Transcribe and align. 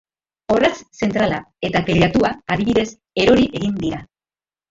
Orratz 0.53 0.77
zentrala 1.07 1.37
eta 1.69 1.81
teilatua, 1.91 2.33
adibidez, 2.55 2.87
erori 3.25 3.47
egin 3.61 3.77
dira. 3.85 4.01